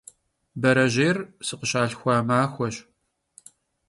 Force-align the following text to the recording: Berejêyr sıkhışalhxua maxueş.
Berejêyr 0.61 1.17
sıkhışalhxua 1.47 2.15
maxueş. 2.27 2.75